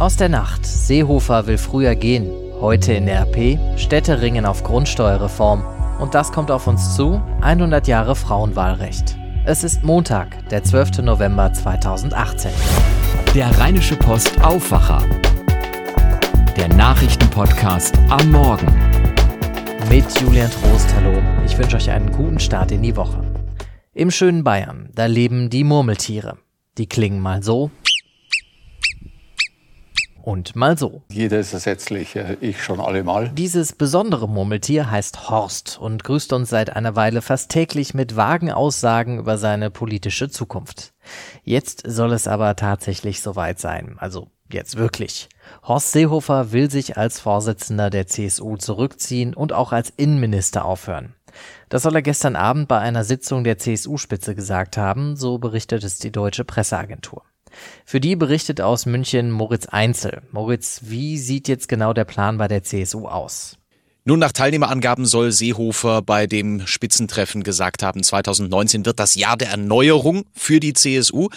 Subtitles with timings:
[0.00, 0.64] Aus der Nacht.
[0.64, 2.32] Seehofer will früher gehen.
[2.58, 3.58] Heute in der RP.
[3.78, 5.62] Städte ringen auf Grundsteuerreform.
[5.98, 7.20] Und das kommt auf uns zu.
[7.42, 9.18] 100 Jahre Frauenwahlrecht.
[9.44, 11.02] Es ist Montag, der 12.
[11.02, 12.50] November 2018.
[13.34, 15.02] Der Rheinische Post Aufwacher.
[16.56, 18.74] Der Nachrichtenpodcast am Morgen.
[19.90, 21.20] Mit Julian Trost, hallo.
[21.44, 23.22] Ich wünsche euch einen guten Start in die Woche.
[23.92, 26.38] Im schönen Bayern, da leben die Murmeltiere.
[26.78, 27.70] Die klingen mal so
[30.30, 31.02] und mal so.
[31.10, 33.30] Jeder ist ersetzlich, ich schon allemal.
[33.30, 38.52] Dieses besondere Murmeltier heißt Horst und grüßt uns seit einer Weile fast täglich mit vagen
[38.52, 40.92] Aussagen über seine politische Zukunft.
[41.42, 45.28] Jetzt soll es aber tatsächlich soweit sein, also jetzt wirklich.
[45.64, 51.14] Horst Seehofer will sich als Vorsitzender der CSU zurückziehen und auch als Innenminister aufhören.
[51.68, 55.98] Das soll er gestern Abend bei einer Sitzung der CSU-Spitze gesagt haben, so berichtet es
[55.98, 57.22] die deutsche Presseagentur.
[57.84, 60.22] Für die berichtet aus München Moritz Einzel.
[60.32, 63.56] Moritz, wie sieht jetzt genau der Plan bei der CSU aus?
[64.04, 69.50] Nun, nach Teilnehmerangaben soll Seehofer bei dem Spitzentreffen gesagt haben, 2019 wird das Jahr der
[69.50, 71.28] Erneuerung für die CSU.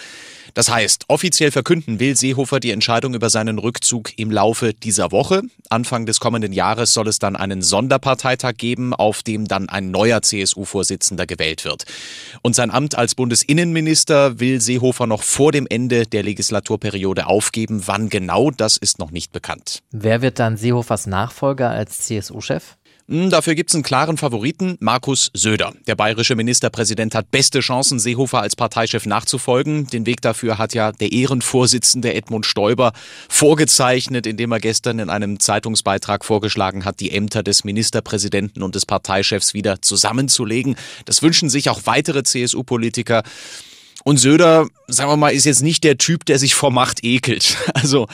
[0.54, 5.42] Das heißt, offiziell verkünden will Seehofer die Entscheidung über seinen Rückzug im Laufe dieser Woche.
[5.68, 10.22] Anfang des kommenden Jahres soll es dann einen Sonderparteitag geben, auf dem dann ein neuer
[10.22, 11.84] CSU-Vorsitzender gewählt wird.
[12.42, 17.82] Und sein Amt als Bundesinnenminister will Seehofer noch vor dem Ende der Legislaturperiode aufgeben.
[17.86, 19.82] Wann genau, das ist noch nicht bekannt.
[19.90, 22.76] Wer wird dann Seehofers Nachfolger als CSU-Chef?
[23.06, 25.74] Hm, dafür gibt es einen klaren Favoriten, Markus Söder.
[25.86, 29.86] Der bayerische Ministerpräsident hat beste Chancen, Seehofer als Parteichef nachzufolgen.
[29.88, 32.94] Den Weg dafür hat ja der Ehrenvorsitzende Edmund Stoiber
[33.28, 38.86] vorgezeichnet, indem er gestern in einem Zeitungsbeitrag vorgeschlagen hat, die Ämter des Ministerpräsidenten und des
[38.86, 40.76] Parteichefs wieder zusammenzulegen.
[41.04, 43.22] Das wünschen sich auch weitere CSU-Politiker.
[44.04, 47.56] Und Söder, sagen wir mal, ist jetzt nicht der Typ, der sich vor Macht ekelt.
[47.74, 48.06] Also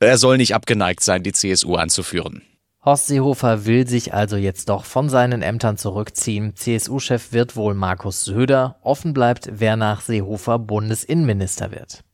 [0.00, 2.42] er soll nicht abgeneigt sein, die CSU anzuführen.
[2.84, 6.54] Horst Seehofer will sich also jetzt doch von seinen Ämtern zurückziehen.
[6.54, 8.76] CSU-Chef wird wohl Markus Söder.
[8.82, 12.04] Offen bleibt, wer nach Seehofer Bundesinnenminister wird.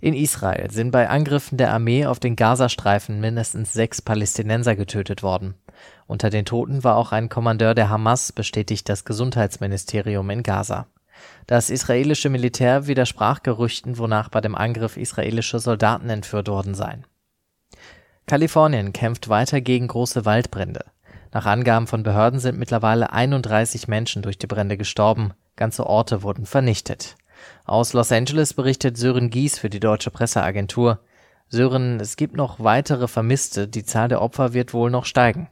[0.00, 5.54] In Israel sind bei Angriffen der Armee auf den Gazastreifen mindestens sechs Palästinenser getötet worden.
[6.08, 10.88] Unter den Toten war auch ein Kommandeur der Hamas, bestätigt das Gesundheitsministerium in Gaza.
[11.46, 17.04] Das israelische Militär widersprach Gerüchten, wonach bei dem Angriff israelische Soldaten entführt worden seien.
[18.28, 20.84] Kalifornien kämpft weiter gegen große Waldbrände.
[21.32, 26.44] Nach Angaben von Behörden sind mittlerweile 31 Menschen durch die Brände gestorben, ganze Orte wurden
[26.44, 27.16] vernichtet.
[27.64, 31.00] Aus Los Angeles berichtet Sören Gies für die deutsche Presseagentur.
[31.48, 35.48] Sören, es gibt noch weitere Vermisste, die Zahl der Opfer wird wohl noch steigen.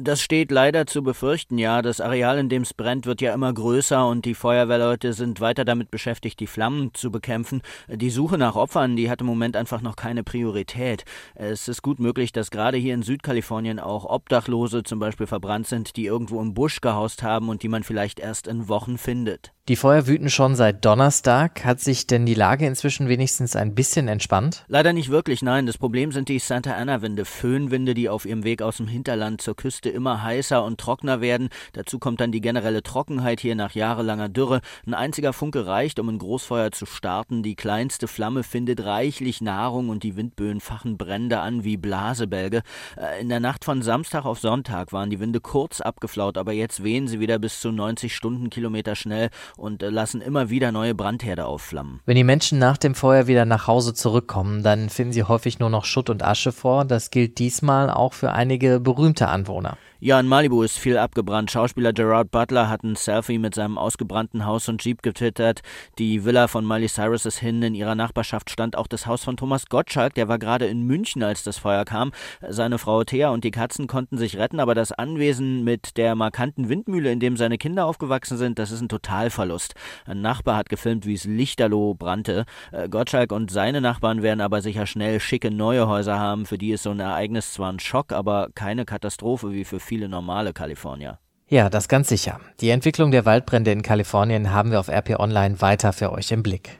[0.00, 1.82] Das steht leider zu befürchten, ja.
[1.82, 5.64] Das Areal, in dem es brennt, wird ja immer größer und die Feuerwehrleute sind weiter
[5.64, 7.62] damit beschäftigt, die Flammen zu bekämpfen.
[7.88, 11.04] Die Suche nach Opfern, die hat im Moment einfach noch keine Priorität.
[11.34, 15.96] Es ist gut möglich, dass gerade hier in Südkalifornien auch Obdachlose zum Beispiel verbrannt sind,
[15.96, 19.52] die irgendwo im Busch gehaust haben und die man vielleicht erst in Wochen findet.
[19.68, 21.62] Die Feuer wüten schon seit Donnerstag.
[21.62, 24.64] Hat sich denn die Lage inzwischen wenigstens ein bisschen entspannt?
[24.66, 25.66] Leider nicht wirklich, nein.
[25.66, 29.56] Das Problem sind die Santa Ana-Winde, Föhnwinde, die auf ihrem Weg aus dem Hinterland zur
[29.56, 31.48] Küste immer heißer und trockener werden.
[31.72, 34.60] Dazu kommt dann die generelle Trockenheit hier nach jahrelanger Dürre.
[34.86, 37.42] Ein einziger Funke reicht, um ein Großfeuer zu starten.
[37.42, 42.62] Die kleinste Flamme findet reichlich Nahrung und die Windböen fachen Brände an wie Blasebälge.
[42.96, 46.82] Äh, in der Nacht von Samstag auf Sonntag waren die Winde kurz abgeflaut, aber jetzt
[46.84, 51.46] wehen sie wieder bis zu 90 Stundenkilometer schnell und äh, lassen immer wieder neue Brandherde
[51.46, 52.00] aufflammen.
[52.04, 55.70] Wenn die Menschen nach dem Feuer wieder nach Hause zurückkommen, dann finden sie häufig nur
[55.70, 56.84] noch Schutt und Asche vor.
[56.84, 59.77] Das gilt diesmal auch für einige berühmte Anwohner.
[60.00, 61.50] Ja, in Malibu ist viel abgebrannt.
[61.50, 65.62] Schauspieler Gerard Butler hat ein Selfie mit seinem ausgebrannten Haus und Jeep getwittert.
[65.98, 67.64] Die Villa von Miley Cyrus ist hin.
[67.64, 70.14] In ihrer Nachbarschaft stand auch das Haus von Thomas Gottschalk.
[70.14, 72.12] Der war gerade in München, als das Feuer kam.
[72.48, 76.68] Seine Frau Thea und die Katzen konnten sich retten, aber das Anwesen mit der markanten
[76.68, 79.74] Windmühle, in dem seine Kinder aufgewachsen sind, das ist ein Totalverlust.
[80.06, 82.44] Ein Nachbar hat gefilmt, wie es lichterloh brannte.
[82.70, 86.46] Äh, Gottschalk und seine Nachbarn werden aber sicher schnell schicke neue Häuser haben.
[86.46, 90.08] Für die ist so ein Ereignis zwar ein Schock, aber keine Katastrophe wie für viele
[90.08, 91.18] normale Kalifornier.
[91.48, 92.40] Ja, das ganz sicher.
[92.60, 96.42] Die Entwicklung der Waldbrände in Kalifornien haben wir auf RP Online weiter für euch im
[96.42, 96.78] Blick.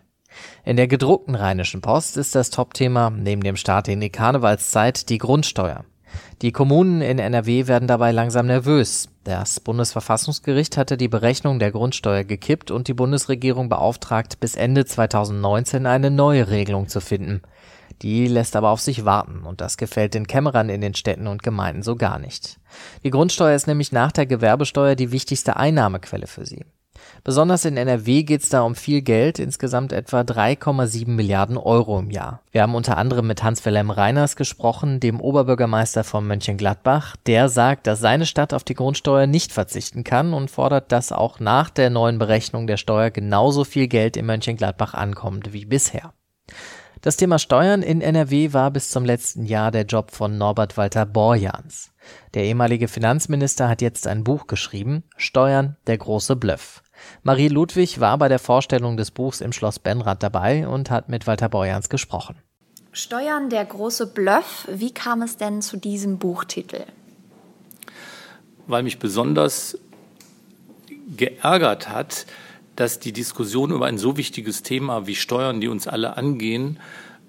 [0.62, 5.16] In der gedruckten Rheinischen Post ist das Topthema neben dem Start in die Karnevalszeit die
[5.16, 5.84] Grundsteuer.
[6.43, 9.08] Die Kommunen in NRW werden dabei langsam nervös.
[9.25, 15.87] Das Bundesverfassungsgericht hatte die Berechnung der Grundsteuer gekippt und die Bundesregierung beauftragt, bis Ende 2019
[15.87, 17.40] eine neue Regelung zu finden.
[18.02, 21.43] Die lässt aber auf sich warten und das gefällt den Kämmerern in den Städten und
[21.43, 22.58] Gemeinden so gar nicht.
[23.05, 26.64] Die Grundsteuer ist nämlich nach der Gewerbesteuer die wichtigste Einnahmequelle für sie.
[27.25, 32.11] Besonders in NRW geht es da um viel Geld, insgesamt etwa 3,7 Milliarden Euro im
[32.11, 32.40] Jahr.
[32.52, 37.17] Wir haben unter anderem mit Hans-Wilhelm Reiners gesprochen, dem Oberbürgermeister von Mönchengladbach.
[37.26, 41.41] Der sagt, dass seine Stadt auf die Grundsteuer nicht verzichten kann und fordert, dass auch
[41.41, 46.12] nach der neuen Berechnung der Steuer genauso viel Geld in Mönchengladbach ankommt wie bisher.
[47.00, 51.06] Das Thema Steuern in NRW war bis zum letzten Jahr der Job von Norbert Walter
[51.06, 51.93] Borjans.
[52.35, 56.83] Der ehemalige Finanzminister hat jetzt ein Buch geschrieben, Steuern, der große Bluff.
[57.23, 61.29] Marie Ludwig war bei der Vorstellung des Buchs im Schloss Benrath dabei und hat mit
[61.29, 62.37] Walter Borjans gesprochen.
[62.91, 66.85] Steuern, der große Bluff, wie kam es denn zu diesem Buchtitel?
[68.67, 69.79] Weil mich besonders
[71.17, 72.27] geärgert hat,
[72.79, 76.79] dass die Diskussion über ein so wichtiges Thema wie Steuern, die uns alle angehen,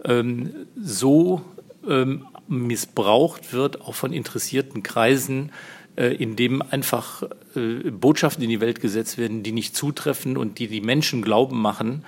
[0.06, 1.42] ähm, so
[1.88, 5.52] ähm, missbraucht wird, auch von interessierten Kreisen,
[5.96, 7.24] äh, in dem einfach
[7.56, 11.60] äh, Botschaften in die Welt gesetzt werden, die nicht zutreffen und die die Menschen glauben
[11.60, 12.06] machen,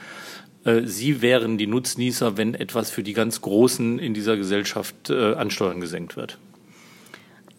[0.63, 5.49] äh, sie wären die Nutznießer, wenn etwas für die ganz Großen in dieser Gesellschaft an
[5.49, 6.37] Steuern gesenkt wird.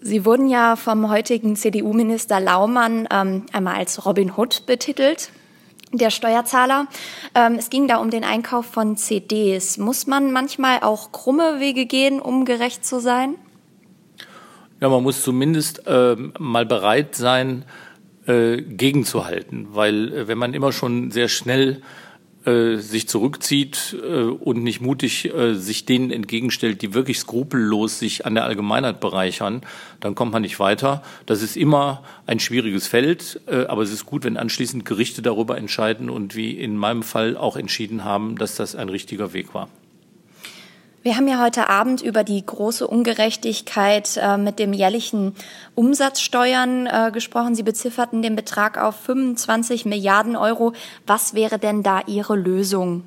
[0.00, 5.32] Sie wurden ja vom heutigen CDU-Minister Laumann ähm, einmal als Robin Hood betitelt
[5.92, 6.86] der Steuerzahler.
[7.34, 9.78] Ähm, es ging da um den Einkauf von CDs.
[9.78, 13.36] Muss man manchmal auch krumme Wege gehen, um gerecht zu sein?
[14.80, 17.64] Ja, man muss zumindest äh, mal bereit sein,
[18.26, 21.82] äh, gegenzuhalten, weil äh, wenn man immer schon sehr schnell
[22.44, 28.26] äh, sich zurückzieht äh, und nicht mutig äh, sich denen entgegenstellt, die wirklich skrupellos sich
[28.26, 29.62] an der Allgemeinheit bereichern,
[30.00, 31.02] dann kommt man nicht weiter.
[31.26, 35.56] Das ist immer ein schwieriges Feld, äh, aber es ist gut, wenn anschließend Gerichte darüber
[35.56, 39.68] entscheiden und wie in meinem Fall auch entschieden haben, dass das ein richtiger Weg war.
[41.02, 45.34] Wir haben ja heute Abend über die große Ungerechtigkeit äh, mit dem jährlichen
[45.74, 47.56] Umsatzsteuern äh, gesprochen.
[47.56, 50.74] Sie bezifferten den Betrag auf 25 Milliarden Euro.
[51.04, 53.02] Was wäre denn da Ihre Lösung?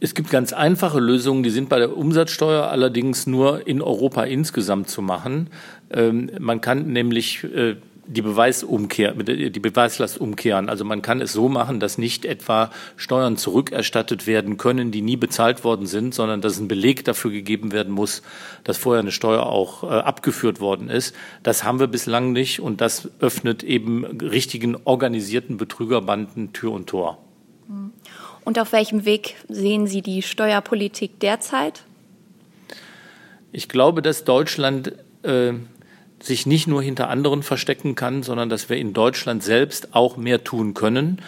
[0.00, 4.88] Es gibt ganz einfache Lösungen, die sind bei der Umsatzsteuer allerdings nur in Europa insgesamt
[4.88, 5.50] zu machen.
[5.92, 7.76] Ähm, man kann nämlich äh,
[8.10, 10.68] die Beweisumkehr, die Beweislast umkehren.
[10.68, 15.16] Also man kann es so machen, dass nicht etwa Steuern zurückerstattet werden können, die nie
[15.16, 18.22] bezahlt worden sind, sondern dass ein Beleg dafür gegeben werden muss,
[18.64, 21.14] dass vorher eine Steuer auch äh, abgeführt worden ist.
[21.44, 27.18] Das haben wir bislang nicht und das öffnet eben richtigen organisierten Betrügerbanden Tür und Tor.
[28.44, 31.84] Und auf welchem Weg sehen Sie die Steuerpolitik derzeit?
[33.52, 34.92] Ich glaube, dass Deutschland
[35.22, 35.52] äh,
[36.22, 40.44] sich nicht nur hinter anderen verstecken kann, sondern dass wir in Deutschland selbst auch mehr
[40.44, 41.20] tun können.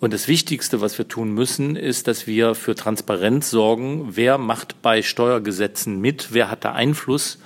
[0.00, 4.10] Und das Wichtigste, was wir tun müssen, ist, dass wir für Transparenz sorgen.
[4.10, 6.28] Wer macht bei Steuergesetzen mit?
[6.32, 7.38] Wer hat da Einfluss?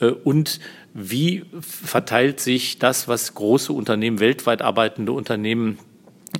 [0.00, 0.60] Äh, und
[0.92, 5.78] wie verteilt sich das, was große Unternehmen, weltweit arbeitende Unternehmen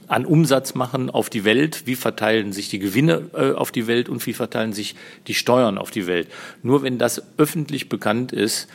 [0.08, 4.08] an Umsatz machen auf die Welt, wie verteilen sich die Gewinne äh, auf die Welt
[4.08, 4.94] und wie verteilen sich
[5.26, 6.28] die Steuern auf die Welt.
[6.62, 8.68] Nur wenn das öffentlich bekannt ist,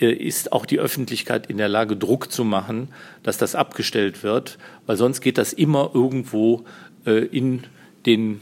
[0.00, 2.88] äh, ist auch die Öffentlichkeit in der Lage, Druck zu machen,
[3.22, 6.64] dass das abgestellt wird, weil sonst geht das immer irgendwo
[7.06, 7.64] äh, in
[8.06, 8.40] den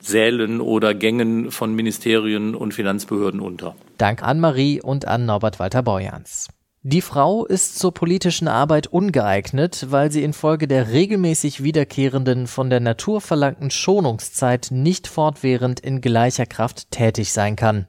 [0.00, 3.74] Sälen oder Gängen von Ministerien und Finanzbehörden unter.
[3.98, 6.48] Dank an Marie und an Norbert Walter Borjans.
[6.88, 12.78] Die Frau ist zur politischen Arbeit ungeeignet, weil sie infolge der regelmäßig wiederkehrenden von der
[12.78, 17.88] Natur verlangten Schonungszeit nicht fortwährend in gleicher Kraft tätig sein kann.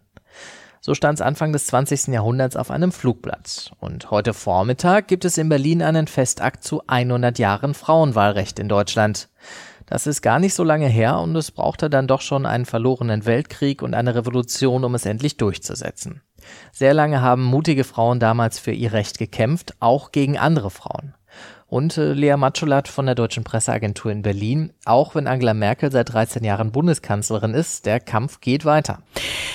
[0.81, 2.07] So stand es Anfang des 20.
[2.07, 3.71] Jahrhunderts auf einem Flugblatt.
[3.79, 9.29] Und heute Vormittag gibt es in Berlin einen Festakt zu 100 Jahren Frauenwahlrecht in Deutschland.
[9.85, 13.27] Das ist gar nicht so lange her und es brauchte dann doch schon einen verlorenen
[13.27, 16.23] Weltkrieg und eine Revolution, um es endlich durchzusetzen.
[16.71, 21.13] Sehr lange haben mutige Frauen damals für ihr Recht gekämpft, auch gegen andere Frauen.
[21.69, 24.71] Und äh, Lea Matschulat von der Deutschen Presseagentur in Berlin.
[24.85, 28.99] Auch wenn Angela Merkel seit 13 Jahren Bundeskanzlerin ist, der Kampf geht weiter.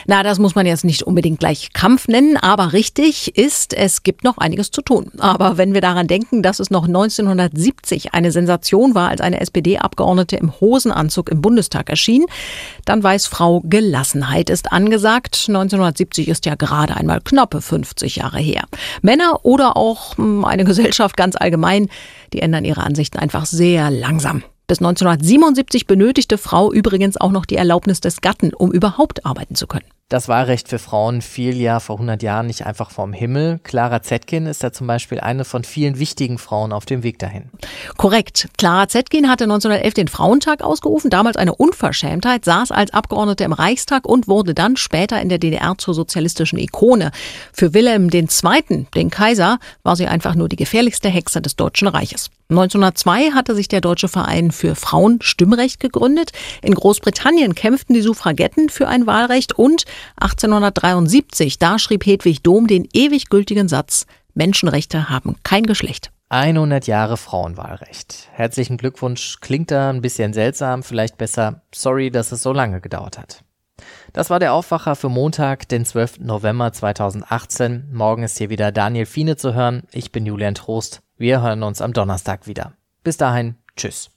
[0.07, 4.25] Na, das muss man jetzt nicht unbedingt gleich Kampf nennen, aber richtig ist, es gibt
[4.25, 5.11] noch einiges zu tun.
[5.19, 10.37] Aber wenn wir daran denken, dass es noch 1970 eine Sensation war, als eine SPD-Abgeordnete
[10.37, 12.27] im Hosenanzug im Bundestag erschien,
[12.85, 15.47] dann weiß Frau Gelassenheit ist angesagt.
[15.49, 18.65] 1970 ist ja gerade einmal knappe 50 Jahre her.
[19.01, 21.89] Männer oder auch hm, eine Gesellschaft ganz allgemein
[22.33, 24.43] die ändern ihre Ansichten einfach sehr langsam.
[24.67, 29.67] Bis 1977 benötigte Frau übrigens auch noch die Erlaubnis des Gatten, um überhaupt arbeiten zu
[29.67, 29.85] können.
[30.13, 33.61] Das Wahlrecht für Frauen fiel ja vor 100 Jahren nicht einfach vom Himmel.
[33.63, 37.45] Clara Zetkin ist da zum Beispiel eine von vielen wichtigen Frauen auf dem Weg dahin.
[37.97, 38.51] Korrekt.
[38.59, 44.07] Clara Zetkin hatte 1911 den Frauentag ausgerufen, damals eine Unverschämtheit, saß als Abgeordnete im Reichstag
[44.07, 47.11] und wurde dann später in der DDR zur sozialistischen Ikone.
[47.55, 52.29] Für Wilhelm II., den Kaiser, war sie einfach nur die gefährlichste Hexe des Deutschen Reiches.
[52.51, 56.33] 1902 hatte sich der Deutsche Verein für Frauenstimmrecht gegründet.
[56.61, 59.85] In Großbritannien kämpften die Suffragetten für ein Wahlrecht und
[60.17, 66.11] 1873, da schrieb Hedwig Dohm den ewig gültigen Satz, Menschenrechte haben kein Geschlecht.
[66.31, 68.29] 100 Jahre Frauenwahlrecht.
[68.33, 69.39] Herzlichen Glückwunsch.
[69.41, 71.61] Klingt da ein bisschen seltsam, vielleicht besser.
[71.75, 73.45] Sorry, dass es so lange gedauert hat.
[74.13, 76.21] Das war der Aufwacher für Montag, den 12.
[76.21, 77.89] November 2018.
[77.93, 79.83] Morgen ist hier wieder Daniel Fiene zu hören.
[79.93, 81.03] Ich bin Julian Trost.
[81.19, 82.73] Wir hören uns am Donnerstag wieder.
[83.05, 84.11] Bis dahin, tschüss.